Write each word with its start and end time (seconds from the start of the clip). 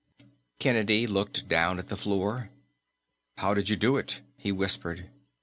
Kennedy 0.57 1.05
looked 1.05 1.47
down 1.47 1.77
at 1.77 1.89
the 1.89 1.95
floor. 1.95 2.49
"How 3.37 3.53
did 3.53 3.69
you 3.69 3.75
do 3.75 3.97
it?" 3.97 4.21
he 4.35 4.51
whispered. 4.51 5.11